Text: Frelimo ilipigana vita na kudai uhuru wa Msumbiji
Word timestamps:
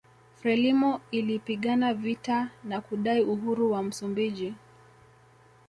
Frelimo 0.35 1.01
ilipigana 1.11 1.93
vita 1.93 2.49
na 2.63 2.81
kudai 2.81 3.21
uhuru 3.23 3.71
wa 3.71 3.83
Msumbiji 3.83 4.53